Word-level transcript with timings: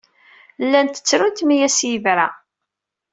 Llant 0.65 0.95
ttrunt 1.01 1.39
mi 1.47 1.57
as-yebra. 1.67 2.27